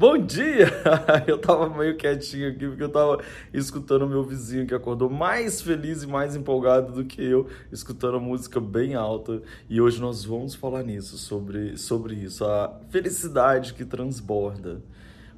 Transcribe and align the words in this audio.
Bom 0.00 0.16
dia! 0.16 0.66
Eu 1.28 1.36
tava 1.36 1.68
meio 1.68 1.94
quietinho 1.94 2.48
aqui 2.48 2.66
porque 2.66 2.82
eu 2.82 2.88
tava 2.88 3.22
escutando 3.52 4.08
meu 4.08 4.24
vizinho 4.24 4.66
que 4.66 4.74
acordou 4.74 5.10
mais 5.10 5.60
feliz 5.60 6.02
e 6.02 6.06
mais 6.06 6.34
empolgado 6.34 6.90
do 6.90 7.04
que 7.04 7.22
eu, 7.22 7.46
escutando 7.70 8.16
a 8.16 8.18
música 8.18 8.58
bem 8.58 8.94
alta. 8.94 9.42
E 9.68 9.78
hoje 9.78 10.00
nós 10.00 10.24
vamos 10.24 10.54
falar 10.54 10.82
nisso, 10.82 11.18
sobre, 11.18 11.76
sobre 11.76 12.14
isso, 12.14 12.46
a 12.46 12.80
felicidade 12.88 13.74
que 13.74 13.84
transborda. 13.84 14.80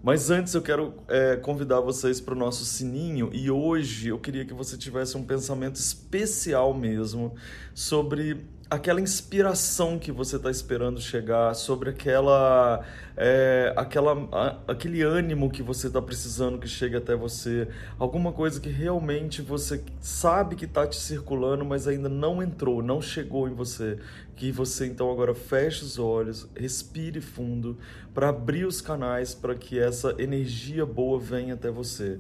Mas 0.01 0.31
antes 0.31 0.55
eu 0.55 0.63
quero 0.63 0.95
é, 1.09 1.35
convidar 1.35 1.81
vocês 1.81 2.21
para 2.21 2.35
o 2.35 2.39
nosso 2.39 2.65
sininho 2.65 3.31
e 3.33 3.51
hoje 3.51 4.11
eu 4.11 4.19
queria 4.21 4.45
que 4.45 4.55
você 4.55 4.79
tivesse 4.79 5.17
um 5.17 5.25
pensamento 5.25 5.75
especial 5.75 6.73
mesmo 6.73 7.35
sobre 7.75 8.47
aquela 8.73 9.03
inspiração 9.03 9.99
que 9.99 10.11
você 10.11 10.37
está 10.37 10.51
esperando 10.51 10.99
chegar, 10.99 11.55
sobre 11.55 11.91
aquela, 11.91 12.83
é, 13.15 13.71
aquela, 13.77 14.15
a, 14.33 14.57
aquele 14.67 15.03
ânimo 15.03 15.51
que 15.51 15.63
você 15.63 15.89
está 15.89 16.01
precisando 16.01 16.59
que 16.59 16.67
chegue 16.67 16.97
até 16.97 17.15
você, 17.15 17.69
alguma 17.99 18.33
coisa 18.33 18.59
que 18.59 18.71
realmente 18.71 19.43
você 19.43 19.85
sabe 20.01 20.57
que 20.57 20.65
está 20.65 20.87
te 20.87 20.97
circulando, 20.97 21.67
mas 21.67 21.87
ainda 21.87 22.09
não 22.09 22.43
entrou, 22.43 22.83
não 22.83 23.03
chegou 23.03 23.47
em 23.47 23.53
você, 23.53 23.99
que 24.35 24.51
você 24.51 24.87
então 24.87 25.11
agora 25.11 25.35
feche 25.35 25.85
os 25.85 25.99
olhos, 25.99 26.49
respire 26.57 27.21
fundo 27.21 27.77
para 28.15 28.31
abrir 28.31 28.65
os 28.65 28.81
canais 28.81 29.35
para 29.35 29.55
que 29.55 29.79
essa 29.79 30.15
energia 30.19 30.87
boa 30.87 31.21
venha 31.21 31.53
até 31.53 31.71
você 31.71 32.19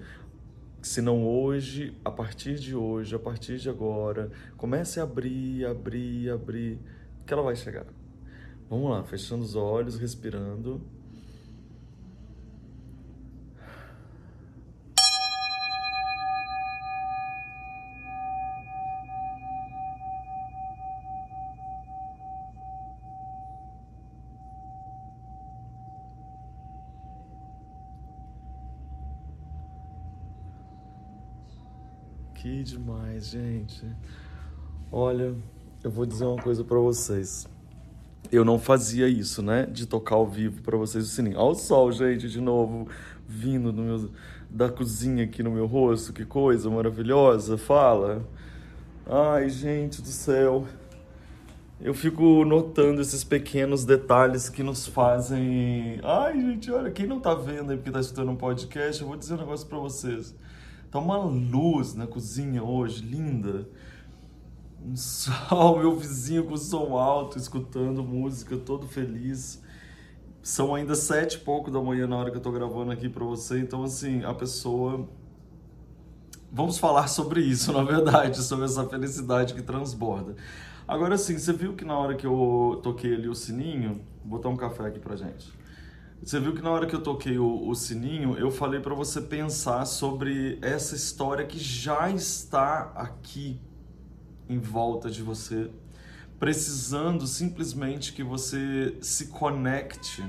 se 0.82 1.00
não 1.00 1.24
hoje, 1.24 1.96
a 2.04 2.10
partir 2.10 2.56
de 2.56 2.74
hoje, 2.74 3.14
a 3.14 3.18
partir 3.18 3.56
de 3.58 3.70
agora, 3.70 4.30
comece 4.56 4.98
a 4.98 5.04
abrir, 5.04 5.64
abrir, 5.64 6.28
abrir, 6.28 6.78
que 7.24 7.32
ela 7.32 7.42
vai 7.42 7.54
chegar. 7.54 7.86
Vamos 8.68 8.90
lá, 8.90 9.04
fechando 9.04 9.44
os 9.44 9.54
olhos, 9.54 9.96
respirando. 9.96 10.80
Demais, 32.62 33.26
gente. 33.26 33.84
Olha, 34.90 35.34
eu 35.82 35.90
vou 35.90 36.06
dizer 36.06 36.24
uma 36.24 36.40
coisa 36.40 36.62
para 36.62 36.78
vocês. 36.78 37.48
Eu 38.30 38.44
não 38.44 38.58
fazia 38.58 39.08
isso, 39.08 39.42
né? 39.42 39.66
De 39.66 39.84
tocar 39.84 40.14
ao 40.14 40.26
vivo 40.26 40.62
para 40.62 40.76
vocês 40.76 41.04
o 41.04 41.08
sininho. 41.08 41.38
Olha 41.38 41.52
o 41.52 41.54
sol, 41.54 41.90
gente, 41.90 42.28
de 42.28 42.40
novo, 42.40 42.86
vindo 43.26 43.72
meu, 43.72 44.10
da 44.48 44.70
cozinha 44.70 45.24
aqui 45.24 45.42
no 45.42 45.50
meu 45.50 45.66
rosto. 45.66 46.12
Que 46.12 46.24
coisa 46.24 46.70
maravilhosa. 46.70 47.58
Fala. 47.58 48.24
Ai, 49.06 49.50
gente 49.50 50.00
do 50.00 50.08
céu. 50.08 50.64
Eu 51.80 51.92
fico 51.92 52.44
notando 52.44 53.00
esses 53.00 53.24
pequenos 53.24 53.84
detalhes 53.84 54.48
que 54.48 54.62
nos 54.62 54.86
fazem. 54.86 55.98
Ai, 56.04 56.40
gente, 56.40 56.70
olha, 56.70 56.92
quem 56.92 57.08
não 57.08 57.18
tá 57.18 57.34
vendo 57.34 57.72
aí 57.72 57.76
porque 57.76 57.90
tá 57.90 57.98
escutando 57.98 58.30
um 58.30 58.36
podcast, 58.36 59.02
eu 59.02 59.08
vou 59.08 59.16
dizer 59.16 59.34
um 59.34 59.38
negócio 59.38 59.66
para 59.66 59.78
vocês. 59.78 60.32
Tá 60.92 60.98
uma 60.98 61.16
luz 61.16 61.94
na 61.94 62.06
cozinha 62.06 62.62
hoje, 62.62 63.02
linda. 63.02 63.66
Um 64.84 64.94
sol, 64.94 65.78
meu 65.80 65.96
vizinho 65.96 66.44
com 66.44 66.54
som 66.54 66.98
alto, 66.98 67.38
escutando 67.38 68.04
música, 68.04 68.58
todo 68.58 68.86
feliz. 68.86 69.62
São 70.42 70.74
ainda 70.74 70.94
sete 70.94 71.36
e 71.36 71.38
pouco 71.38 71.70
da 71.70 71.80
manhã 71.80 72.06
na 72.06 72.18
hora 72.18 72.30
que 72.30 72.36
eu 72.36 72.42
tô 72.42 72.52
gravando 72.52 72.90
aqui 72.92 73.08
para 73.08 73.24
você, 73.24 73.58
então 73.58 73.82
assim, 73.84 74.22
a 74.22 74.34
pessoa 74.34 75.08
vamos 76.52 76.76
falar 76.76 77.06
sobre 77.06 77.40
isso, 77.40 77.72
na 77.72 77.82
verdade, 77.82 78.42
sobre 78.42 78.66
essa 78.66 78.84
felicidade 78.84 79.54
que 79.54 79.62
transborda. 79.62 80.36
Agora 80.86 81.16
sim, 81.16 81.38
você 81.38 81.54
viu 81.54 81.72
que 81.72 81.86
na 81.86 81.96
hora 81.96 82.14
que 82.14 82.26
eu 82.26 82.80
toquei 82.82 83.14
ali 83.14 83.30
o 83.30 83.34
sininho, 83.34 84.02
vou 84.22 84.36
botar 84.36 84.50
um 84.50 84.56
café 84.58 84.88
aqui 84.88 84.98
pra 84.98 85.16
gente. 85.16 85.61
Você 86.24 86.38
viu 86.38 86.54
que 86.54 86.62
na 86.62 86.70
hora 86.70 86.86
que 86.86 86.94
eu 86.94 87.02
toquei 87.02 87.36
o, 87.36 87.68
o 87.68 87.74
sininho, 87.74 88.38
eu 88.38 88.48
falei 88.48 88.78
para 88.78 88.94
você 88.94 89.20
pensar 89.20 89.84
sobre 89.86 90.56
essa 90.62 90.94
história 90.94 91.44
que 91.44 91.58
já 91.58 92.08
está 92.10 92.92
aqui 92.94 93.60
em 94.48 94.60
volta 94.60 95.10
de 95.10 95.20
você, 95.20 95.68
precisando 96.38 97.26
simplesmente 97.26 98.12
que 98.12 98.22
você 98.22 98.96
se 99.00 99.26
conecte, 99.26 100.24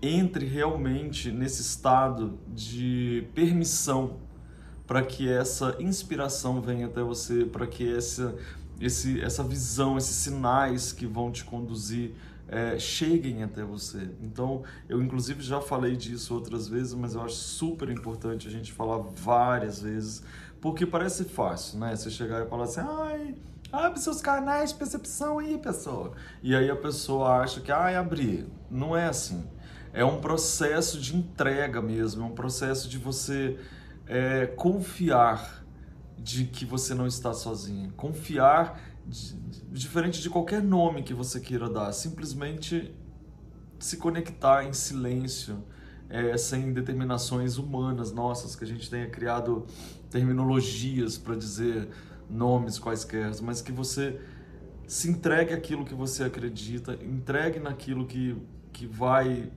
entre 0.00 0.46
realmente 0.46 1.32
nesse 1.32 1.62
estado 1.62 2.38
de 2.46 3.26
permissão 3.34 4.18
para 4.86 5.02
que 5.02 5.28
essa 5.28 5.76
inspiração 5.80 6.60
venha 6.60 6.86
até 6.86 7.02
você, 7.02 7.44
para 7.44 7.66
que 7.66 7.92
essa, 7.92 8.36
esse, 8.80 9.20
essa 9.20 9.42
visão, 9.42 9.98
esses 9.98 10.14
sinais 10.14 10.92
que 10.92 11.06
vão 11.06 11.32
te 11.32 11.44
conduzir 11.44 12.14
é, 12.48 12.78
cheguem 12.78 13.42
até 13.42 13.62
você. 13.62 14.10
Então, 14.22 14.62
eu 14.88 15.02
inclusive 15.02 15.42
já 15.42 15.60
falei 15.60 15.96
disso 15.96 16.34
outras 16.34 16.66
vezes, 16.66 16.94
mas 16.94 17.14
eu 17.14 17.22
acho 17.22 17.34
super 17.34 17.90
importante 17.90 18.48
a 18.48 18.50
gente 18.50 18.72
falar 18.72 18.98
várias 18.98 19.82
vezes, 19.82 20.22
porque 20.60 20.86
parece 20.86 21.24
fácil, 21.24 21.78
né? 21.78 21.94
Você 21.94 22.10
chegar 22.10 22.44
e 22.44 22.48
falar 22.48 22.64
assim, 22.64 22.80
ai, 22.80 23.34
abre 23.70 24.00
seus 24.00 24.20
canais 24.20 24.70
de 24.70 24.76
percepção 24.76 25.38
aí, 25.38 25.58
pessoa. 25.58 26.12
E 26.42 26.56
aí 26.56 26.70
a 26.70 26.76
pessoa 26.76 27.42
acha 27.42 27.60
que, 27.60 27.70
ai, 27.70 27.96
abrir. 27.96 28.46
Não 28.70 28.96
é 28.96 29.06
assim. 29.06 29.44
É 29.92 30.04
um 30.04 30.20
processo 30.20 30.98
de 31.00 31.16
entrega 31.16 31.82
mesmo, 31.82 32.22
é 32.22 32.26
um 32.26 32.34
processo 32.34 32.88
de 32.88 32.98
você 32.98 33.58
é, 34.06 34.46
confiar 34.46 35.64
de 36.16 36.44
que 36.44 36.64
você 36.64 36.94
não 36.94 37.06
está 37.06 37.32
sozinho, 37.32 37.92
confiar 37.92 38.80
diferente 39.70 40.20
de 40.20 40.30
qualquer 40.30 40.62
nome 40.62 41.02
que 41.02 41.14
você 41.14 41.40
queira 41.40 41.68
dar, 41.68 41.92
simplesmente 41.92 42.94
se 43.78 43.96
conectar 43.96 44.64
em 44.64 44.72
silêncio, 44.72 45.62
é, 46.08 46.36
sem 46.36 46.72
determinações 46.72 47.58
humanas 47.58 48.12
nossas, 48.12 48.56
que 48.56 48.64
a 48.64 48.66
gente 48.66 48.88
tenha 48.88 49.08
criado 49.08 49.66
terminologias 50.10 51.18
para 51.18 51.36
dizer 51.36 51.88
nomes 52.28 52.78
quaisquer, 52.78 53.30
mas 53.42 53.60
que 53.60 53.72
você 53.72 54.20
se 54.86 55.10
entregue 55.10 55.52
aquilo 55.52 55.84
que 55.84 55.94
você 55.94 56.24
acredita, 56.24 56.94
entregue 56.94 57.58
naquilo 57.58 58.06
que, 58.06 58.36
que 58.72 58.86
vai 58.86 59.52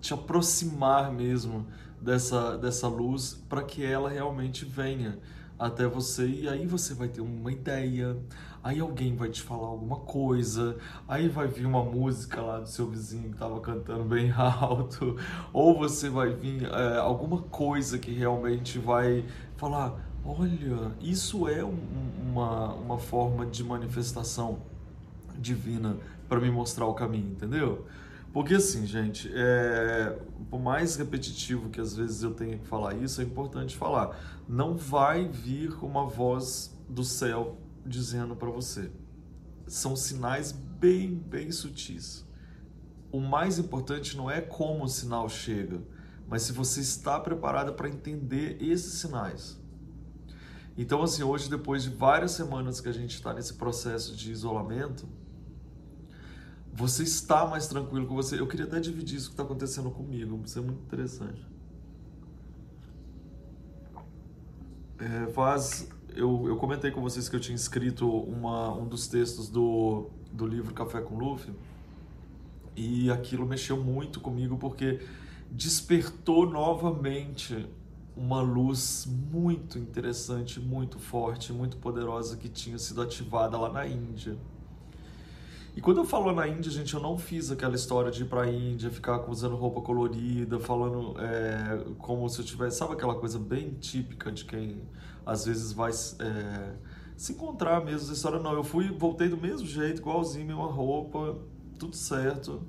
te 0.00 0.14
aproximar 0.14 1.12
mesmo 1.12 1.66
dessa, 2.00 2.56
dessa 2.56 2.88
luz 2.88 3.34
para 3.48 3.62
que 3.62 3.84
ela 3.84 4.08
realmente 4.08 4.64
venha 4.64 5.18
até 5.60 5.86
você 5.86 6.26
e 6.26 6.48
aí 6.48 6.66
você 6.66 6.94
vai 6.94 7.06
ter 7.06 7.20
uma 7.20 7.52
ideia, 7.52 8.16
aí 8.64 8.80
alguém 8.80 9.14
vai 9.14 9.28
te 9.28 9.42
falar 9.42 9.66
alguma 9.66 9.96
coisa, 9.96 10.78
aí 11.06 11.28
vai 11.28 11.46
vir 11.48 11.66
uma 11.66 11.84
música 11.84 12.40
lá 12.40 12.60
do 12.60 12.68
seu 12.68 12.88
vizinho 12.88 13.24
que 13.24 13.34
estava 13.34 13.60
cantando 13.60 14.04
bem 14.04 14.32
alto, 14.32 15.16
ou 15.52 15.76
você 15.76 16.08
vai 16.08 16.32
vir 16.32 16.64
é, 16.64 16.96
alguma 16.96 17.42
coisa 17.42 17.98
que 17.98 18.10
realmente 18.10 18.78
vai 18.78 19.22
falar, 19.58 20.00
olha, 20.24 20.92
isso 20.98 21.46
é 21.46 21.62
um, 21.62 21.78
uma, 22.30 22.72
uma 22.72 22.98
forma 22.98 23.44
de 23.44 23.62
manifestação 23.62 24.62
divina 25.38 25.98
para 26.26 26.40
me 26.40 26.50
mostrar 26.50 26.86
o 26.86 26.94
caminho, 26.94 27.32
entendeu? 27.32 27.84
Porque 28.32 28.54
assim, 28.54 28.86
gente, 28.86 29.30
é, 29.34 30.16
por 30.48 30.60
mais 30.60 30.94
repetitivo 30.96 31.68
que 31.68 31.80
às 31.80 31.96
vezes 31.96 32.22
eu 32.22 32.32
tenha 32.32 32.58
que 32.58 32.66
falar 32.66 32.94
isso, 32.94 33.20
é 33.20 33.24
importante 33.24 33.76
falar. 33.76 34.42
Não 34.48 34.76
vai 34.76 35.26
vir 35.26 35.72
uma 35.84 36.06
voz 36.06 36.78
do 36.88 37.02
céu 37.02 37.58
dizendo 37.84 38.36
para 38.36 38.50
você. 38.50 38.90
São 39.66 39.96
sinais 39.96 40.52
bem, 40.52 41.14
bem 41.14 41.50
sutis. 41.50 42.24
O 43.10 43.20
mais 43.20 43.58
importante 43.58 44.16
não 44.16 44.30
é 44.30 44.40
como 44.40 44.84
o 44.84 44.88
sinal 44.88 45.28
chega, 45.28 45.82
mas 46.28 46.42
se 46.42 46.52
você 46.52 46.80
está 46.80 47.18
preparada 47.18 47.72
para 47.72 47.88
entender 47.88 48.56
esses 48.62 49.00
sinais. 49.00 49.60
Então, 50.78 51.02
assim, 51.02 51.24
hoje, 51.24 51.50
depois 51.50 51.82
de 51.82 51.90
várias 51.90 52.30
semanas 52.30 52.80
que 52.80 52.88
a 52.88 52.92
gente 52.92 53.16
está 53.16 53.34
nesse 53.34 53.54
processo 53.54 54.14
de 54.14 54.30
isolamento, 54.30 55.08
você 56.72 57.02
está 57.02 57.46
mais 57.46 57.66
tranquilo 57.66 58.06
com 58.06 58.14
você. 58.14 58.38
Eu 58.38 58.46
queria 58.46 58.66
até 58.66 58.80
dividir 58.80 59.16
isso 59.16 59.28
que 59.28 59.32
está 59.32 59.42
acontecendo 59.42 59.90
comigo, 59.90 60.40
isso 60.44 60.58
é 60.58 60.62
muito 60.62 60.82
interessante. 60.82 61.46
É, 64.98 65.26
faz, 65.32 65.88
eu, 66.14 66.46
eu 66.46 66.56
comentei 66.56 66.90
com 66.90 67.00
vocês 67.00 67.28
que 67.28 67.34
eu 67.34 67.40
tinha 67.40 67.56
escrito 67.56 68.08
uma, 68.08 68.74
um 68.74 68.86
dos 68.86 69.08
textos 69.08 69.48
do, 69.48 70.10
do 70.30 70.46
livro 70.46 70.74
Café 70.74 71.00
com 71.00 71.16
Luffy 71.16 71.54
e 72.76 73.10
aquilo 73.10 73.46
mexeu 73.46 73.82
muito 73.82 74.20
comigo 74.20 74.58
porque 74.58 75.00
despertou 75.50 76.48
novamente 76.48 77.66
uma 78.16 78.42
luz 78.42 79.06
muito 79.06 79.78
interessante, 79.78 80.60
muito 80.60 80.98
forte, 80.98 81.52
muito 81.52 81.78
poderosa 81.78 82.36
que 82.36 82.48
tinha 82.48 82.78
sido 82.78 83.00
ativada 83.00 83.56
lá 83.56 83.72
na 83.72 83.86
Índia. 83.86 84.36
E 85.76 85.80
quando 85.80 85.98
eu 85.98 86.04
falo 86.04 86.32
na 86.32 86.48
Índia, 86.48 86.70
gente, 86.70 86.94
eu 86.94 87.00
não 87.00 87.16
fiz 87.16 87.50
aquela 87.50 87.76
história 87.76 88.10
de 88.10 88.22
ir 88.22 88.26
pra 88.26 88.50
Índia, 88.50 88.90
ficar 88.90 89.28
usando 89.30 89.54
roupa 89.54 89.80
colorida, 89.80 90.58
falando 90.58 91.14
é, 91.20 91.84
como 91.98 92.28
se 92.28 92.40
eu 92.40 92.44
tivesse. 92.44 92.78
Sabe 92.78 92.94
aquela 92.94 93.14
coisa 93.14 93.38
bem 93.38 93.74
típica 93.74 94.32
de 94.32 94.44
quem 94.44 94.82
às 95.24 95.44
vezes 95.44 95.72
vai 95.72 95.92
é, 95.92 96.74
se 97.16 97.32
encontrar 97.32 97.84
mesmo 97.84 98.00
essa 98.00 98.12
história? 98.12 98.40
Não, 98.40 98.52
eu 98.52 98.64
fui, 98.64 98.90
voltei 98.90 99.28
do 99.28 99.36
mesmo 99.36 99.66
jeito, 99.66 100.00
igualzinho, 100.00 100.46
mesma 100.46 100.66
roupa, 100.66 101.38
tudo 101.78 101.94
certo, 101.94 102.62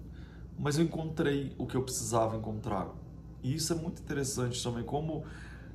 mas 0.60 0.78
eu 0.78 0.86
encontrei 0.86 1.56
o 1.58 1.66
que 1.66 1.76
eu 1.76 1.82
precisava 1.82 2.38
encontrar. 2.38 2.90
E 3.42 3.56
isso 3.56 3.74
é 3.74 3.76
muito 3.76 4.00
interessante 4.00 4.62
também, 4.64 4.84
como 4.84 5.26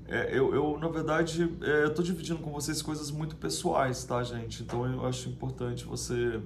é, 0.06 0.38
eu, 0.38 0.55
eu, 0.55 0.79
na 0.79 0.88
verdade, 0.88 1.52
é, 1.61 1.84
eu 1.84 1.93
tô 1.93 2.02
dividindo 2.02 2.38
com 2.38 2.52
vocês 2.52 2.81
coisas 2.81 3.11
muito 3.11 3.34
pessoais, 3.34 4.05
tá, 4.05 4.22
gente? 4.22 4.62
Então 4.62 4.87
eu 4.87 5.05
acho 5.05 5.29
importante 5.29 5.84
você 5.84 6.40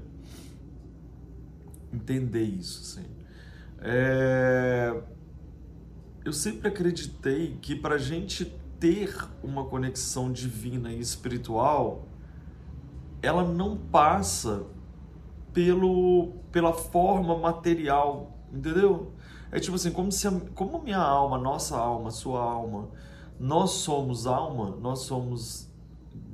entender 1.92 2.44
isso, 2.44 2.80
assim. 2.82 3.08
É... 3.80 5.02
Eu 6.24 6.32
sempre 6.32 6.68
acreditei 6.68 7.56
que 7.60 7.74
para 7.74 7.94
a 7.94 7.98
gente 7.98 8.44
ter 8.78 9.14
uma 9.42 9.64
conexão 9.64 10.32
divina 10.32 10.92
e 10.92 11.00
espiritual, 11.00 12.06
ela 13.22 13.44
não 13.44 13.76
passa 13.76 14.64
pelo, 15.52 16.32
pela 16.52 16.72
forma 16.72 17.36
material, 17.38 18.38
entendeu? 18.52 19.12
É 19.50 19.58
tipo 19.58 19.76
assim, 19.76 19.90
como 19.90 20.12
se 20.12 20.28
a, 20.28 20.40
como 20.54 20.82
minha 20.82 20.98
alma, 20.98 21.36
nossa 21.36 21.76
alma, 21.76 22.10
sua 22.10 22.40
alma, 22.40 22.88
nós 23.38 23.70
somos 23.70 24.26
alma, 24.26 24.76
nós 24.80 25.00
somos 25.00 25.68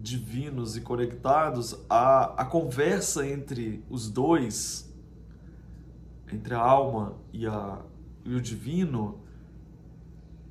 divinos 0.00 0.76
e 0.76 0.80
conectados, 0.80 1.76
a, 1.88 2.42
a 2.42 2.44
conversa 2.44 3.26
entre 3.26 3.84
os 3.90 4.08
dois 4.08 4.85
entre 6.32 6.54
a 6.54 6.60
alma 6.60 7.14
e, 7.32 7.46
a, 7.46 7.78
e 8.24 8.34
o 8.34 8.40
divino, 8.40 9.20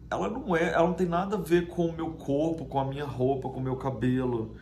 ela 0.09 0.29
não 0.29 0.55
é, 0.55 0.73
ela 0.73 0.87
não 0.87 0.93
tem 0.93 1.07
nada 1.07 1.35
a 1.35 1.39
ver 1.39 1.67
com 1.67 1.87
o 1.87 1.93
meu 1.93 2.11
corpo, 2.11 2.65
com 2.65 2.79
a 2.79 2.85
minha 2.85 3.05
roupa, 3.05 3.49
com 3.49 3.59
o 3.59 3.63
meu 3.63 3.75
cabelo, 3.75 4.55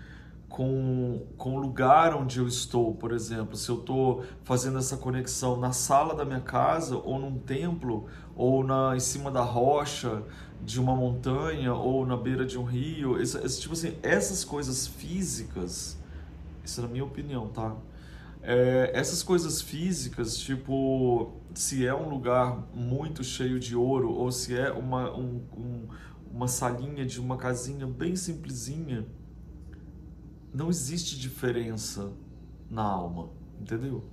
com, 0.49 1.25
com 1.37 1.55
o 1.55 1.59
lugar 1.59 2.15
onde 2.15 2.39
eu 2.39 2.47
estou, 2.47 2.93
por 2.93 3.11
exemplo. 3.11 3.55
Se 3.55 3.69
eu 3.69 3.79
estou 3.79 4.23
fazendo 4.43 4.77
essa 4.77 4.97
conexão 4.97 5.59
na 5.59 5.71
sala 5.71 6.13
da 6.15 6.23
minha 6.23 6.41
casa, 6.41 6.95
ou 6.95 7.19
num 7.19 7.37
templo, 7.39 8.07
ou 8.35 8.63
na, 8.63 8.95
em 8.95 8.99
cima 8.99 9.31
da 9.31 9.41
rocha 9.41 10.23
de 10.61 10.79
uma 10.79 10.95
montanha, 10.95 11.73
ou 11.73 12.05
na 12.05 12.15
beira 12.15 12.45
de 12.45 12.57
um 12.57 12.63
rio. 12.63 13.19
Esse, 13.19 13.37
esse, 13.39 13.61
tipo 13.61 13.73
assim, 13.73 13.97
essas 14.01 14.43
coisas 14.43 14.87
físicas, 14.87 15.97
isso 16.63 16.79
é 16.79 16.83
na 16.83 16.89
minha 16.89 17.03
opinião, 17.03 17.47
tá? 17.47 17.75
É, 18.45 18.91
essas 18.93 19.23
coisas 19.23 19.61
físicas, 19.61 20.37
tipo, 20.37 21.31
se 21.55 21.87
é 21.87 21.95
um 21.95 22.09
lugar 22.09 22.67
muito 22.73 23.23
cheio 23.23 23.57
de 23.57 23.73
ouro 23.73 24.11
ou 24.11 24.33
se 24.33 24.53
é 24.53 24.69
uma, 24.69 25.15
um, 25.15 25.41
um, 25.55 25.87
uma 26.29 26.49
salinha 26.49 27.05
de 27.05 27.21
uma 27.21 27.37
casinha 27.37 27.87
bem 27.87 28.17
simplesinha, 28.17 29.07
não 30.53 30.69
existe 30.69 31.17
diferença 31.17 32.11
na 32.69 32.83
alma, 32.83 33.29
entendeu? 33.61 34.03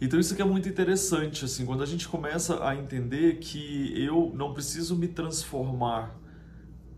Então 0.00 0.18
isso 0.18 0.34
que 0.34 0.40
é 0.40 0.44
muito 0.46 0.66
interessante, 0.66 1.44
assim, 1.44 1.66
quando 1.66 1.82
a 1.82 1.86
gente 1.86 2.08
começa 2.08 2.66
a 2.66 2.74
entender 2.74 3.38
que 3.38 3.92
eu 4.02 4.32
não 4.34 4.54
preciso 4.54 4.96
me 4.96 5.08
transformar 5.08 6.18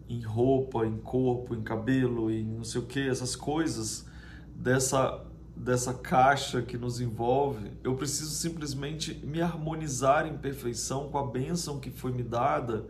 em 0.08 0.20
roupa, 0.20 0.86
em 0.86 0.98
corpo, 0.98 1.52
em 1.52 1.62
cabelo, 1.62 2.30
em 2.30 2.44
não 2.44 2.62
sei 2.62 2.80
o 2.80 2.86
que, 2.86 3.08
essas 3.08 3.34
coisas 3.34 4.06
dessa 4.54 5.31
dessa 5.56 5.94
caixa 5.94 6.62
que 6.62 6.76
nos 6.76 7.00
envolve, 7.00 7.72
eu 7.84 7.94
preciso 7.94 8.31
simplesmente 8.31 9.14
me 9.25 9.40
harmonizar 9.40 10.26
em 10.26 10.37
perfeição 10.37 11.08
com 11.10 11.19
a 11.19 11.26
bênção 11.26 11.78
que 11.78 11.90
foi 11.90 12.12
me 12.12 12.22
dada 12.22 12.87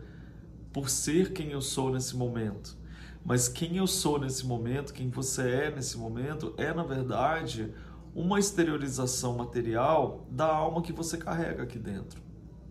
por 0.71 0.89
ser 0.89 1.33
quem 1.33 1.51
eu 1.51 1.61
sou 1.61 1.91
nesse 1.91 2.15
momento. 2.15 2.77
Mas 3.23 3.47
quem 3.47 3.77
eu 3.77 3.87
sou 3.87 4.19
nesse 4.19 4.45
momento, 4.45 4.93
quem 4.93 5.09
você 5.09 5.49
é 5.49 5.71
nesse 5.71 5.97
momento, 5.97 6.53
é 6.57 6.73
na 6.73 6.83
verdade 6.83 7.73
uma 8.15 8.39
exteriorização 8.39 9.35
material 9.35 10.25
da 10.29 10.45
alma 10.45 10.81
que 10.81 10.91
você 10.91 11.17
carrega 11.17 11.63
aqui 11.63 11.79
dentro 11.79 12.21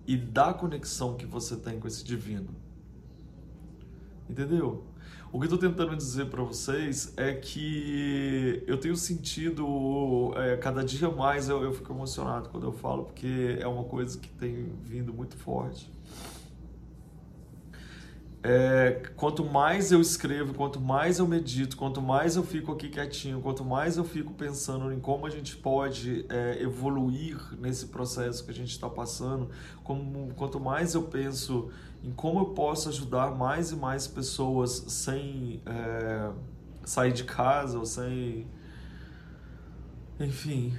e 0.07 0.17
da 0.17 0.53
conexão 0.53 1.17
que 1.17 1.27
você 1.27 1.57
tem 1.57 1.79
com 1.79 1.87
esse 1.87 2.05
divino. 2.05 2.51
Entendeu? 4.29 4.85
O 5.33 5.39
que 5.41 5.47
eu 5.47 5.55
estou 5.55 5.59
tentando 5.59 5.97
dizer 5.97 6.27
para 6.27 6.43
vocês 6.43 7.15
é 7.17 7.33
que 7.33 8.63
eu 8.67 8.77
tenho 8.77 8.95
sentido, 8.95 10.35
é, 10.37 10.59
cada 10.59 10.85
dia 10.85 11.09
mais 11.09 11.49
eu, 11.49 11.63
eu 11.65 11.73
fico 11.73 11.91
emocionado 11.91 12.51
quando 12.51 12.67
eu 12.67 12.73
falo, 12.73 13.05
porque 13.05 13.57
é 13.59 13.67
uma 13.67 13.85
coisa 13.85 14.19
que 14.19 14.29
tem 14.29 14.71
vindo 14.85 15.11
muito 15.11 15.35
forte. 15.39 15.91
É, 18.45 19.03
quanto 19.17 19.45
mais 19.45 19.93
eu 19.93 20.01
escrevo, 20.01 20.53
quanto 20.53 20.81
mais 20.81 21.21
eu 21.21 21.29
medito, 21.29 21.77
quanto 21.77 22.03
mais 22.03 22.35
eu 22.35 22.43
fico 22.43 22.73
aqui 22.73 22.89
quietinho, 22.89 23.41
quanto 23.41 23.65
mais 23.65 23.97
eu 23.97 24.05
fico 24.05 24.35
pensando 24.35 24.93
em 24.93 24.99
como 24.99 25.27
a 25.27 25.31
gente 25.31 25.55
pode 25.57 26.27
é, 26.29 26.61
evoluir 26.61 27.39
nesse 27.61 27.87
processo 27.87 28.45
que 28.45 28.51
a 28.51 28.55
gente 28.55 28.71
está 28.71 28.91
passando, 28.91 29.49
como, 29.85 30.35
quanto 30.35 30.59
mais 30.59 30.95
eu 30.95 31.05
penso 31.05 31.71
em 32.03 32.11
como 32.11 32.41
eu 32.41 32.47
posso 32.47 32.89
ajudar 32.89 33.31
mais 33.31 33.71
e 33.71 33.77
mais 33.77 34.09
pessoas 34.09 34.73
sem 34.89 35.63
é, 35.65 36.31
sair 36.85 37.13
de 37.13 37.23
casa 37.23 37.79
ou 37.79 37.87
sem. 37.87 38.47
Enfim, 40.19 40.77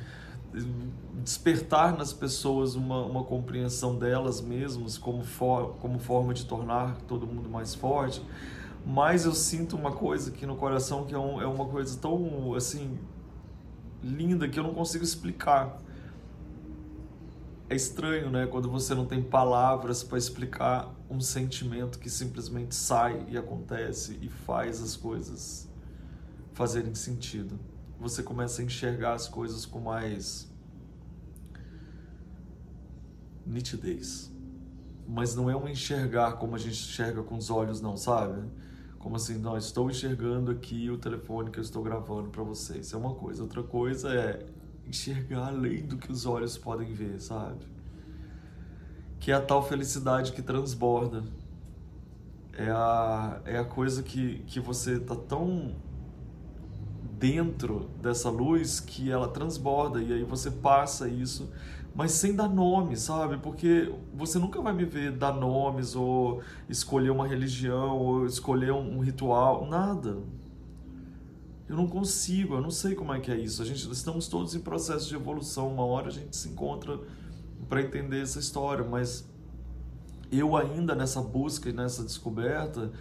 despertar 1.23 1.97
nas 1.97 2.13
pessoas 2.13 2.75
uma, 2.75 3.03
uma 3.05 3.23
compreensão 3.23 3.97
delas 3.97 4.41
mesmas 4.41 4.97
como, 4.97 5.23
for, 5.23 5.75
como 5.79 5.97
forma 5.99 6.33
de 6.33 6.45
tornar 6.45 6.97
todo 7.07 7.25
mundo 7.25 7.49
mais 7.49 7.73
forte. 7.73 8.21
Mas 8.85 9.25
eu 9.25 9.33
sinto 9.33 9.75
uma 9.75 9.91
coisa 9.91 10.29
aqui 10.29 10.45
no 10.45 10.55
coração 10.55 11.05
que 11.05 11.15
é, 11.15 11.17
um, 11.17 11.41
é 11.41 11.47
uma 11.47 11.65
coisa 11.65 11.97
tão 11.97 12.53
assim 12.53 12.99
linda 14.03 14.47
que 14.49 14.59
eu 14.59 14.63
não 14.63 14.73
consigo 14.73 15.03
explicar. 15.03 15.77
É 17.69 17.75
estranho, 17.75 18.29
né? 18.29 18.45
Quando 18.45 18.69
você 18.69 18.93
não 18.93 19.05
tem 19.05 19.23
palavras 19.23 20.03
para 20.03 20.17
explicar 20.17 20.93
um 21.09 21.21
sentimento 21.21 21.97
que 21.97 22.09
simplesmente 22.09 22.75
sai 22.75 23.25
e 23.29 23.37
acontece 23.37 24.19
e 24.21 24.27
faz 24.27 24.81
as 24.81 24.97
coisas 24.97 25.69
fazerem 26.53 26.93
sentido. 26.93 27.57
Você 28.03 28.21
começa 28.21 28.61
a 28.61 28.65
enxergar 28.65 29.13
as 29.13 29.29
coisas 29.29 29.65
com 29.65 29.79
mais 29.79 30.51
nitidez. 33.45 34.29
Mas 35.07 35.33
não 35.35 35.49
é 35.49 35.55
um 35.55 35.69
enxergar 35.69 36.33
como 36.33 36.53
a 36.53 36.59
gente 36.59 36.83
enxerga 36.83 37.23
com 37.23 37.37
os 37.37 37.49
olhos, 37.49 37.79
não, 37.79 37.95
sabe? 37.95 38.43
Como 38.99 39.15
assim, 39.15 39.37
não, 39.37 39.55
estou 39.55 39.89
enxergando 39.89 40.51
aqui 40.51 40.89
o 40.89 40.97
telefone 40.97 41.49
que 41.49 41.59
eu 41.59 41.63
estou 41.63 41.81
gravando 41.81 42.29
para 42.29 42.43
vocês. 42.43 42.91
É 42.91 42.97
uma 42.97 43.15
coisa. 43.15 43.41
Outra 43.41 43.63
coisa 43.63 44.13
é 44.13 44.45
enxergar 44.85 45.47
além 45.47 45.85
do 45.85 45.95
que 45.95 46.11
os 46.11 46.25
olhos 46.25 46.57
podem 46.57 46.91
ver, 46.91 47.21
sabe? 47.21 47.65
Que 49.17 49.31
é 49.31 49.35
a 49.35 49.41
tal 49.41 49.65
felicidade 49.65 50.33
que 50.33 50.41
transborda. 50.41 51.23
É 52.51 52.69
a, 52.69 53.41
é 53.45 53.57
a 53.57 53.63
coisa 53.63 54.03
que, 54.03 54.39
que 54.39 54.59
você 54.59 54.99
tá 54.99 55.15
tão 55.15 55.73
dentro 57.19 57.89
dessa 58.01 58.29
luz 58.29 58.79
que 58.79 59.11
ela 59.11 59.27
transborda 59.27 60.01
e 60.01 60.13
aí 60.13 60.23
você 60.23 60.49
passa 60.49 61.07
isso, 61.07 61.49
mas 61.95 62.11
sem 62.11 62.35
dar 62.35 62.49
nome, 62.49 62.97
sabe? 62.97 63.37
Porque 63.37 63.93
você 64.13 64.39
nunca 64.39 64.61
vai 64.61 64.73
me 64.73 64.83
ver 64.83 65.11
dar 65.11 65.33
nomes 65.33 65.95
ou 65.95 66.41
escolher 66.67 67.11
uma 67.11 67.27
religião 67.27 67.97
ou 67.97 68.25
escolher 68.25 68.71
um, 68.71 68.99
ritual, 68.99 69.67
nada. 69.67 70.17
Eu 71.69 71.77
não 71.77 71.87
consigo, 71.87 72.55
eu 72.55 72.61
não 72.61 72.71
sei 72.71 72.95
como 72.95 73.13
é 73.13 73.19
que 73.19 73.31
é 73.31 73.37
isso. 73.37 73.61
A 73.61 73.65
gente 73.65 73.89
estamos 73.91 74.27
todos 74.27 74.55
em 74.55 74.59
processo 74.59 75.07
de 75.07 75.15
evolução. 75.15 75.71
Uma 75.71 75.85
hora 75.85 76.07
a 76.07 76.11
gente 76.11 76.35
se 76.35 76.49
encontra 76.49 76.99
para 77.69 77.81
entender 77.81 78.21
essa 78.21 78.39
história, 78.39 78.83
mas 78.83 79.29
eu 80.31 80.57
ainda 80.57 80.95
nessa 80.95 81.21
busca 81.21 81.69
e 81.69 81.73
nessa 81.73 82.03
descoberta 82.03 82.91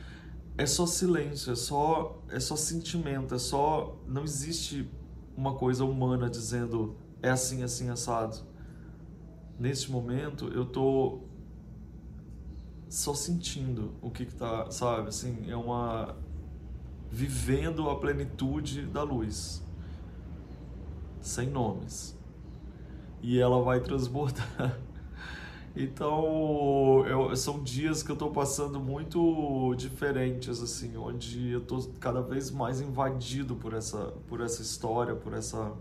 é 0.63 0.67
só 0.67 0.87
silêncio, 0.87 1.53
é 1.53 1.57
só 1.57 2.23
é 2.29 2.39
só 2.39 2.55
sentimento, 2.55 3.35
é 3.35 3.39
só 3.39 3.99
não 4.07 4.23
existe 4.23 4.89
uma 5.37 5.55
coisa 5.55 5.85
humana 5.85 6.31
dizendo 6.31 6.97
é 7.21 7.31
assim, 7.31 7.65
assim 7.65 7.91
assado. 7.91 8.39
Neste 9.59 9.91
momento 9.91 10.47
eu 10.55 10.65
tô 10.65 11.23
só 12.89 13.13
sentindo 13.13 13.93
o 14.01 14.09
que 14.09 14.25
que 14.25 14.35
tá, 14.35 14.71
sabe? 14.71 15.09
Assim, 15.09 15.51
é 15.51 15.57
uma 15.57 16.15
vivendo 17.11 17.91
a 17.91 17.99
plenitude 17.99 18.87
da 18.87 19.03
luz, 19.03 19.63
sem 21.21 21.51
nomes. 21.51 22.17
E 23.21 23.41
ela 23.41 23.61
vai 23.63 23.81
transbordar. 23.81 24.79
Então, 25.75 27.05
eu, 27.07 27.35
são 27.35 27.63
dias 27.63 28.03
que 28.03 28.11
eu 28.11 28.15
estou 28.15 28.31
passando 28.31 28.79
muito 28.79 29.75
diferentes, 29.77 30.61
assim, 30.63 30.97
onde 30.99 31.51
eu 31.51 31.61
estou 31.61 31.83
cada 31.99 32.21
vez 32.21 32.51
mais 32.51 32.81
invadido 32.81 33.57
por 33.57 33.73
essa, 33.73 34.13
por 34.29 34.43
essa 34.43 34.61
história, 34.61 35.15
por 35.15 35.33
essa 35.33 35.73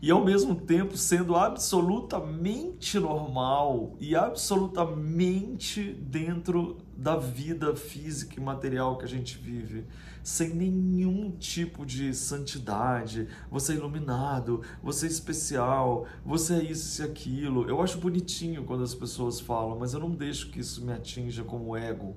e 0.00 0.10
ao 0.10 0.24
mesmo 0.24 0.54
tempo 0.54 0.96
sendo 0.96 1.34
absolutamente 1.34 3.00
normal 3.00 3.96
e 3.98 4.14
absolutamente 4.14 5.92
dentro 5.92 6.78
da 6.96 7.16
vida 7.16 7.74
física 7.74 8.34
e 8.38 8.42
material 8.42 8.96
que 8.96 9.04
a 9.04 9.08
gente 9.08 9.36
vive, 9.38 9.84
sem 10.22 10.50
nenhum 10.50 11.32
tipo 11.32 11.84
de 11.84 12.14
santidade. 12.14 13.28
Você 13.50 13.72
é 13.72 13.76
iluminado, 13.76 14.62
você 14.82 15.06
é 15.06 15.08
especial, 15.08 16.06
você 16.24 16.54
é 16.54 16.62
isso 16.62 17.02
e 17.02 17.04
aquilo. 17.04 17.68
Eu 17.68 17.82
acho 17.82 17.98
bonitinho 17.98 18.64
quando 18.64 18.84
as 18.84 18.94
pessoas 18.94 19.40
falam, 19.40 19.78
mas 19.78 19.94
eu 19.94 20.00
não 20.00 20.10
deixo 20.10 20.50
que 20.50 20.60
isso 20.60 20.84
me 20.84 20.92
atinja 20.92 21.42
como 21.42 21.76
ego, 21.76 22.16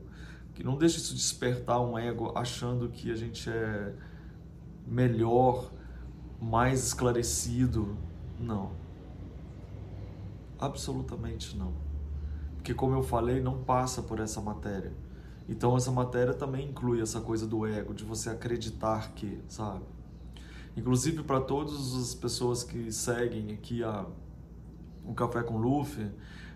que 0.53 0.63
não 0.63 0.77
deixe 0.77 0.97
isso 0.97 1.15
despertar 1.15 1.81
um 1.81 1.97
ego 1.97 2.31
achando 2.35 2.89
que 2.89 3.11
a 3.11 3.15
gente 3.15 3.49
é 3.49 3.93
melhor 4.85 5.71
mais 6.41 6.83
esclarecido. 6.87 7.95
Não. 8.39 8.71
Absolutamente 10.59 11.55
não. 11.55 11.73
Porque, 12.55 12.73
como 12.73 12.95
eu 12.95 13.03
falei, 13.03 13.39
não 13.39 13.63
passa 13.63 14.01
por 14.01 14.19
essa 14.19 14.41
matéria. 14.41 14.91
Então, 15.47 15.77
essa 15.77 15.91
matéria 15.91 16.33
também 16.33 16.69
inclui 16.69 17.01
essa 17.01 17.21
coisa 17.21 17.45
do 17.45 17.65
ego, 17.65 17.93
de 17.93 18.03
você 18.03 18.29
acreditar 18.29 19.11
que, 19.13 19.39
sabe? 19.47 19.83
Inclusive, 20.75 21.23
para 21.23 21.41
todas 21.41 21.95
as 21.95 22.15
pessoas 22.15 22.63
que 22.63 22.91
seguem 22.91 23.51
aqui 23.51 23.83
a, 23.83 24.05
o 25.03 25.13
Café 25.13 25.43
com 25.43 25.57
Luffy, 25.57 26.09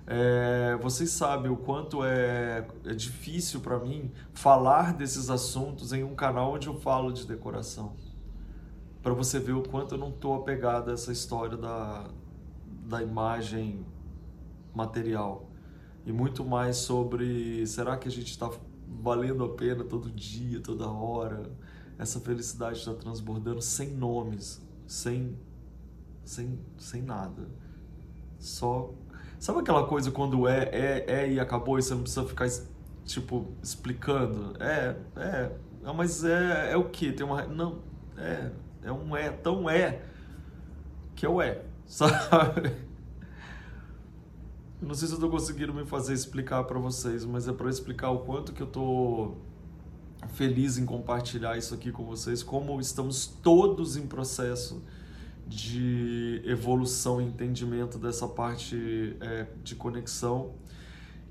é, 0.07 0.77
vocês 0.81 1.09
sabem 1.09 1.51
o 1.51 1.57
quanto 1.57 2.03
é, 2.03 2.67
é 2.85 2.93
difícil 2.93 3.59
para 3.59 3.79
mim 3.79 4.11
falar 4.33 4.93
desses 4.93 5.29
assuntos 5.31 5.91
em 5.91 6.03
um 6.03 6.15
canal 6.15 6.53
onde 6.53 6.67
eu 6.67 6.79
falo 6.79 7.11
de 7.11 7.25
decoração 7.25 7.93
para 9.05 9.13
você 9.13 9.37
ver 9.37 9.51
o 9.51 9.61
quanto 9.61 9.93
eu 9.93 9.99
não 9.99 10.09
estou 10.09 10.33
apegado 10.33 10.89
a 10.89 10.93
essa 10.93 11.11
história 11.11 11.55
da, 11.55 12.09
da 12.87 13.03
imagem 13.03 13.85
material. 14.73 15.47
E 16.07 16.11
muito 16.11 16.43
mais 16.43 16.77
sobre 16.77 17.67
será 17.67 17.97
que 17.97 18.07
a 18.07 18.11
gente 18.11 18.31
está 18.31 18.49
valendo 18.87 19.43
a 19.43 19.49
pena 19.49 19.83
todo 19.83 20.09
dia, 20.09 20.59
toda 20.59 20.89
hora? 20.89 21.43
Essa 21.99 22.19
felicidade 22.19 22.79
está 22.79 22.95
transbordando 22.95 23.61
sem 23.61 23.91
nomes, 23.91 24.59
sem, 24.87 25.37
sem, 26.23 26.59
sem 26.75 27.03
nada. 27.03 27.47
Só. 28.39 28.91
Sabe 29.37 29.59
aquela 29.59 29.85
coisa 29.85 30.09
quando 30.09 30.47
é, 30.47 30.63
é, 30.71 31.05
é 31.07 31.31
e 31.31 31.39
acabou 31.39 31.77
e 31.77 31.83
você 31.83 31.93
não 31.93 32.01
precisa 32.01 32.25
ficar, 32.25 32.49
tipo, 33.03 33.53
explicando? 33.61 34.55
É, 34.59 34.97
é. 35.15 35.51
Mas 35.95 36.23
é, 36.23 36.71
é 36.71 36.75
o 36.75 36.89
que? 36.89 37.11
Tem 37.11 37.23
uma. 37.23 37.43
Não, 37.45 37.83
é 38.17 38.49
é 38.85 38.91
um 38.91 39.15
é, 39.15 39.29
tão 39.29 39.69
é, 39.69 40.01
que 41.15 41.25
é 41.25 41.29
o 41.29 41.41
é, 41.41 41.63
sabe? 41.85 42.71
Não 44.81 44.93
sei 44.93 45.07
se 45.07 45.13
eu 45.13 45.17
estou 45.17 45.29
conseguindo 45.29 45.73
me 45.73 45.85
fazer 45.85 46.13
explicar 46.13 46.63
para 46.65 46.77
vocês, 46.77 47.25
mas 47.25 47.47
é 47.47 47.53
para 47.53 47.69
explicar 47.69 48.11
o 48.11 48.19
quanto 48.19 48.53
que 48.53 48.61
eu 48.61 48.67
estou 48.67 49.37
feliz 50.33 50.77
em 50.77 50.85
compartilhar 50.85 51.57
isso 51.57 51.73
aqui 51.73 51.91
com 51.91 52.03
vocês, 52.03 52.43
como 52.43 52.79
estamos 52.79 53.25
todos 53.25 53.97
em 53.97 54.05
processo 54.05 54.83
de 55.47 56.41
evolução 56.45 57.21
e 57.21 57.25
entendimento 57.25 57.97
dessa 57.97 58.27
parte 58.27 59.15
é, 59.19 59.47
de 59.63 59.75
conexão 59.75 60.53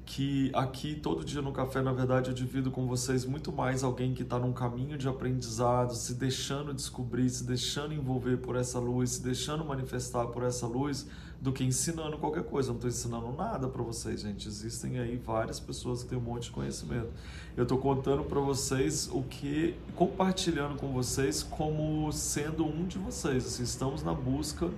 que 0.06 0.50
aqui 0.54 0.94
todo 0.94 1.24
dia 1.24 1.40
no 1.40 1.52
café, 1.52 1.80
na 1.80 1.92
verdade, 1.92 2.30
eu 2.30 2.34
divido 2.34 2.70
com 2.70 2.86
vocês 2.86 3.24
muito 3.24 3.50
mais 3.50 3.82
alguém 3.82 4.12
que 4.12 4.22
está 4.22 4.38
num 4.38 4.52
caminho 4.52 4.98
de 4.98 5.08
aprendizado, 5.08 5.94
se 5.94 6.14
deixando 6.14 6.74
descobrir, 6.74 7.28
se 7.30 7.44
deixando 7.44 7.94
envolver 7.94 8.36
por 8.36 8.56
essa 8.56 8.78
luz, 8.78 9.12
se 9.12 9.22
deixando 9.22 9.64
manifestar 9.64 10.26
por 10.26 10.42
essa 10.42 10.66
luz, 10.66 11.06
do 11.40 11.52
que 11.52 11.64
ensinando 11.64 12.18
qualquer 12.18 12.44
coisa. 12.44 12.68
Eu 12.68 12.72
não 12.72 12.78
estou 12.78 12.90
ensinando 12.90 13.32
nada 13.32 13.68
para 13.68 13.82
vocês, 13.82 14.20
gente. 14.20 14.46
Existem 14.46 14.98
aí 14.98 15.16
várias 15.16 15.58
pessoas 15.58 16.02
que 16.02 16.10
têm 16.10 16.18
um 16.18 16.22
monte 16.22 16.44
de 16.44 16.50
conhecimento. 16.50 17.10
Eu 17.56 17.62
estou 17.62 17.78
contando 17.78 18.24
para 18.24 18.40
vocês 18.40 19.08
o 19.12 19.22
que, 19.22 19.74
compartilhando 19.94 20.76
com 20.76 20.92
vocês 20.92 21.42
como 21.42 22.10
sendo 22.12 22.64
um 22.66 22.86
de 22.86 22.98
vocês. 22.98 23.46
Assim, 23.46 23.62
estamos 23.62 24.02
na 24.02 24.14
busca 24.14 24.70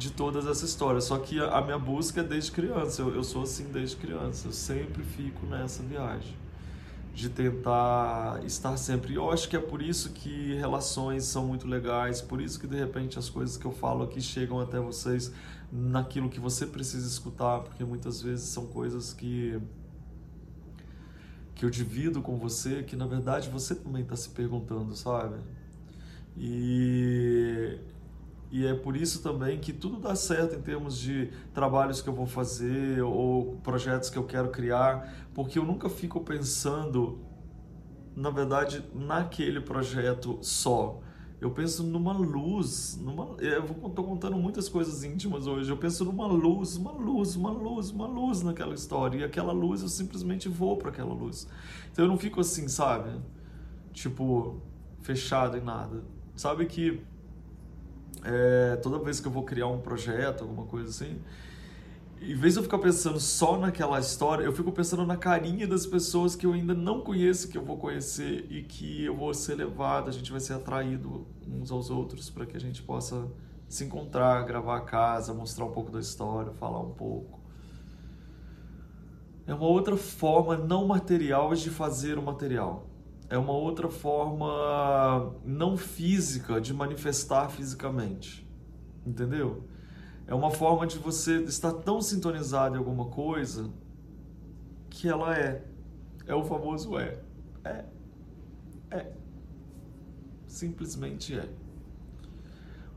de 0.00 0.10
todas 0.10 0.46
essas 0.46 0.70
histórias. 0.70 1.04
Só 1.04 1.18
que 1.18 1.38
a, 1.38 1.60
minha 1.60 1.78
busca 1.78 2.20
é 2.20 2.24
desde 2.24 2.50
criança. 2.50 3.02
Eu, 3.02 3.14
eu 3.14 3.22
sou 3.22 3.42
assim 3.42 3.64
desde 3.70 3.96
criança. 3.96 4.48
Eu 4.48 4.52
sempre 4.52 5.04
fico 5.04 5.46
nessa 5.46 5.82
viagem 5.82 6.34
de 7.14 7.28
tentar 7.28 8.40
estar 8.44 8.76
sempre. 8.78 9.14
Eu 9.14 9.30
acho 9.30 9.48
que 9.48 9.56
é 9.56 9.60
por 9.60 9.82
isso 9.82 10.10
que 10.10 10.54
relações 10.54 11.24
são 11.24 11.46
muito 11.46 11.66
legais, 11.68 12.22
por 12.22 12.40
isso 12.40 12.58
que 12.58 12.66
de 12.66 12.76
repente 12.76 13.18
as 13.18 13.28
coisas 13.28 13.56
que 13.58 13.66
eu 13.66 13.72
falo 13.72 14.04
aqui 14.04 14.20
chegam 14.22 14.58
até 14.58 14.80
vocês 14.80 15.30
naquilo 15.70 16.30
que 16.30 16.40
você 16.40 16.66
precisa 16.66 17.06
escutar, 17.06 17.60
porque 17.60 17.84
muitas 17.84 18.22
vezes 18.22 18.48
são 18.48 18.66
coisas 18.66 19.12
que 19.12 19.60
que 21.54 21.66
eu 21.66 21.68
divido 21.68 22.22
com 22.22 22.38
você, 22.38 22.82
que 22.82 22.96
na 22.96 23.06
verdade 23.06 23.50
você 23.50 23.74
também 23.74 24.02
está 24.02 24.16
se 24.16 24.30
perguntando, 24.30 24.96
sabe? 24.96 25.36
E 26.34 27.78
e 28.50 28.66
é 28.66 28.74
por 28.74 28.96
isso 28.96 29.22
também 29.22 29.60
que 29.60 29.72
tudo 29.72 29.98
dá 29.98 30.14
certo 30.16 30.56
em 30.56 30.60
termos 30.60 30.98
de 30.98 31.30
trabalhos 31.54 32.02
que 32.02 32.08
eu 32.08 32.12
vou 32.12 32.26
fazer 32.26 33.00
ou 33.00 33.56
projetos 33.62 34.10
que 34.10 34.18
eu 34.18 34.24
quero 34.24 34.50
criar, 34.50 35.28
porque 35.32 35.58
eu 35.58 35.64
nunca 35.64 35.88
fico 35.88 36.20
pensando, 36.20 37.20
na 38.16 38.28
verdade, 38.28 38.84
naquele 38.92 39.60
projeto 39.60 40.38
só. 40.42 41.00
Eu 41.40 41.50
penso 41.52 41.82
numa 41.84 42.12
luz, 42.12 42.98
numa, 43.00 43.36
eu 43.38 43.64
estou 43.64 44.04
contando 44.04 44.36
muitas 44.36 44.68
coisas 44.68 45.04
íntimas 45.04 45.46
hoje. 45.46 45.70
Eu 45.70 45.76
penso 45.76 46.04
numa 46.04 46.26
luz, 46.26 46.76
uma 46.76 46.90
luz, 46.90 47.34
uma 47.34 47.50
luz, 47.50 47.90
uma 47.90 48.06
luz 48.06 48.42
naquela 48.42 48.74
história. 48.74 49.18
E 49.18 49.24
aquela 49.24 49.52
luz 49.52 49.80
eu 49.80 49.88
simplesmente 49.88 50.50
vou 50.50 50.76
para 50.76 50.90
aquela 50.90 51.14
luz. 51.14 51.48
Então 51.90 52.04
eu 52.04 52.10
não 52.10 52.18
fico 52.18 52.40
assim, 52.40 52.68
sabe? 52.68 53.18
Tipo, 53.94 54.60
fechado 55.00 55.56
em 55.56 55.62
nada. 55.62 56.04
Sabe 56.36 56.66
que 56.66 57.00
é, 58.24 58.76
toda 58.76 58.98
vez 58.98 59.20
que 59.20 59.26
eu 59.26 59.32
vou 59.32 59.44
criar 59.44 59.66
um 59.68 59.80
projeto, 59.80 60.42
alguma 60.42 60.66
coisa 60.66 60.88
assim, 60.88 61.20
em 62.20 62.34
vez 62.34 62.52
de 62.52 62.60
eu 62.60 62.62
ficar 62.62 62.78
pensando 62.78 63.18
só 63.18 63.56
naquela 63.58 63.98
história, 63.98 64.44
eu 64.44 64.52
fico 64.52 64.70
pensando 64.70 65.06
na 65.06 65.16
carinha 65.16 65.66
das 65.66 65.86
pessoas 65.86 66.36
que 66.36 66.44
eu 66.44 66.52
ainda 66.52 66.74
não 66.74 67.00
conheço, 67.00 67.48
que 67.48 67.56
eu 67.56 67.64
vou 67.64 67.78
conhecer 67.78 68.46
e 68.50 68.62
que 68.62 69.04
eu 69.04 69.16
vou 69.16 69.32
ser 69.32 69.54
levado, 69.54 70.08
a 70.08 70.12
gente 70.12 70.30
vai 70.30 70.40
ser 70.40 70.52
atraído 70.52 71.26
uns 71.48 71.70
aos 71.70 71.88
outros 71.88 72.28
para 72.28 72.44
que 72.44 72.56
a 72.56 72.60
gente 72.60 72.82
possa 72.82 73.26
se 73.68 73.84
encontrar, 73.84 74.44
gravar 74.44 74.76
a 74.76 74.80
casa, 74.82 75.32
mostrar 75.32 75.64
um 75.64 75.72
pouco 75.72 75.90
da 75.90 76.00
história, 76.00 76.52
falar 76.52 76.80
um 76.80 76.90
pouco. 76.90 77.40
É 79.46 79.54
uma 79.54 79.66
outra 79.66 79.96
forma 79.96 80.56
não 80.56 80.86
material 80.86 81.54
de 81.54 81.70
fazer 81.70 82.18
o 82.18 82.22
material 82.22 82.89
é 83.30 83.38
uma 83.38 83.52
outra 83.52 83.88
forma 83.88 85.32
não 85.44 85.76
física 85.76 86.60
de 86.60 86.74
manifestar 86.74 87.48
fisicamente. 87.48 88.46
Entendeu? 89.06 89.62
É 90.26 90.34
uma 90.34 90.50
forma 90.50 90.84
de 90.84 90.98
você 90.98 91.40
estar 91.44 91.72
tão 91.72 92.02
sintonizado 92.02 92.74
em 92.74 92.78
alguma 92.78 93.06
coisa 93.06 93.70
que 94.90 95.08
ela 95.08 95.36
é. 95.36 95.64
É 96.26 96.34
o 96.34 96.42
famoso 96.42 96.98
é. 96.98 97.20
É. 97.64 97.84
É. 98.90 99.12
Simplesmente 100.48 101.38
é. 101.38 101.48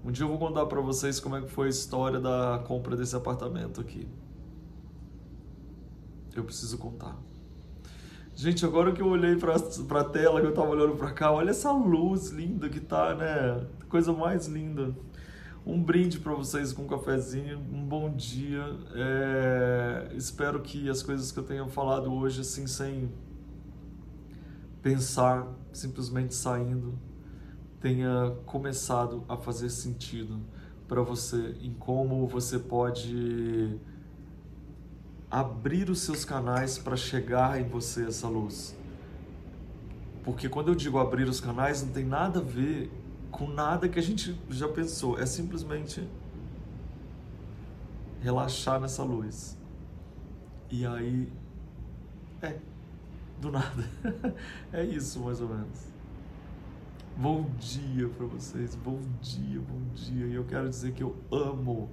Um 0.04 0.12
dia 0.12 0.26
eu 0.26 0.30
vou 0.30 0.40
contar 0.40 0.66
para 0.66 0.82
vocês 0.82 1.20
como 1.20 1.36
é 1.36 1.42
que 1.42 1.48
foi 1.48 1.68
a 1.68 1.70
história 1.70 2.20
da 2.20 2.64
compra 2.68 2.98
desse 2.98 3.16
apartamento 3.16 3.80
aqui. 3.80 4.08
Eu 6.36 6.44
preciso 6.44 6.80
contar. 6.80 7.16
Gente, 8.36 8.66
agora 8.66 8.92
que 8.92 9.02
eu 9.02 9.08
olhei 9.08 9.36
pra, 9.36 9.60
pra 9.88 10.04
tela, 10.04 10.42
que 10.42 10.48
eu 10.48 10.54
tava 10.54 10.70
olhando 10.70 10.96
pra 10.96 11.12
cá, 11.12 11.32
olha 11.32 11.52
essa 11.52 11.72
luz 11.72 12.32
linda 12.32 12.68
que 12.68 12.80
tá, 12.80 13.14
né? 13.14 13.68
Coisa 13.88 14.12
mais 14.12 14.48
linda. 14.48 14.96
Um 15.66 15.82
brinde 15.82 16.20
para 16.20 16.34
vocês 16.34 16.74
com 16.74 16.82
um 16.82 16.88
cafezinho, 16.88 17.60
um 17.60 17.86
bom 17.86 18.12
dia. 18.12 18.64
É... 18.96 20.14
Espero 20.16 20.62
que 20.62 20.90
as 20.90 21.04
coisas 21.04 21.32
que 21.32 21.38
eu 21.38 21.44
tenha 21.44 21.66
falado 21.68 22.12
hoje, 22.12 22.42
assim, 22.42 22.66
sem 22.66 23.12
pensar, 24.82 25.48
simplesmente 25.72 26.34
saindo, 26.34 26.98
tenha 27.80 28.36
começado 28.48 29.24
a 29.30 29.38
fazer 29.38 29.70
sentido 29.70 30.42
para 30.88 31.04
você 31.04 31.56
em 31.62 31.74
como 31.74 32.28
você 32.28 32.58
pode 32.58 33.80
abrir 35.34 35.90
os 35.90 36.02
seus 36.02 36.24
canais 36.24 36.78
para 36.78 36.96
chegar 36.96 37.60
em 37.60 37.68
você 37.68 38.06
essa 38.06 38.28
luz. 38.28 38.78
Porque 40.24 40.48
quando 40.48 40.68
eu 40.68 40.76
digo 40.76 41.00
abrir 41.00 41.28
os 41.28 41.42
canais, 41.42 41.82
não 41.82 41.92
tem 41.92 42.06
nada 42.06 42.38
a 42.38 42.44
ver 42.44 42.92
com 43.32 43.48
nada 43.48 43.90
que 43.90 43.98
a 43.98 44.02
gente 44.02 44.40
já 44.52 44.68
pensou. 44.68 45.18
É 45.18 45.26
simplesmente 45.26 46.08
relaxar 48.22 48.80
nessa 48.80 49.02
luz. 49.02 49.58
E 50.70 50.86
aí, 50.86 51.28
é, 52.40 52.60
do 53.42 53.50
nada. 53.50 53.90
é 54.72 54.86
isso, 54.86 55.20
mais 55.20 55.42
ou 55.42 55.50
menos. 55.50 55.88
Bom 57.18 57.50
dia 57.60 58.08
para 58.08 58.28
vocês, 58.28 58.76
bom 58.76 59.00
dia, 59.20 59.60
bom 59.60 59.82
dia. 59.96 60.28
E 60.28 60.36
eu 60.36 60.44
quero 60.44 60.70
dizer 60.70 60.94
que 60.94 61.02
eu 61.02 61.16
amo, 61.32 61.90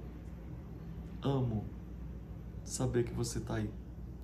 amo 1.23 1.65
saber 2.63 3.03
que 3.03 3.13
você 3.13 3.39
tá 3.39 3.55
aí 3.55 3.69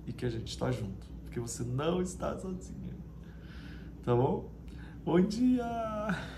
e 0.06 0.12
que 0.12 0.24
a 0.24 0.30
gente 0.30 0.48
está 0.48 0.70
junto, 0.70 1.06
porque 1.22 1.38
você 1.38 1.62
não 1.62 2.00
está 2.00 2.38
sozinha. 2.38 2.96
Tá 4.04 4.14
bom? 4.14 4.50
Bom 5.04 5.20
dia! 5.20 6.37